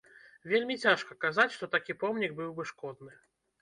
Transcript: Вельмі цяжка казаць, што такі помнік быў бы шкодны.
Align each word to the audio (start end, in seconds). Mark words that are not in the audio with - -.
Вельмі 0.51 0.77
цяжка 0.85 1.19
казаць, 1.27 1.47
што 1.59 1.71
такі 1.79 1.99
помнік 2.07 2.31
быў 2.43 2.53
бы 2.59 2.71
шкодны. 2.75 3.13